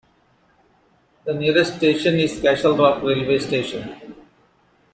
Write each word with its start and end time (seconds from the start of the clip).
The 1.25 1.35
nearest 1.35 1.75
station 1.75 2.15
is 2.15 2.39
Castlerock 2.39 3.03
railway 3.03 3.37
station. 3.37 4.15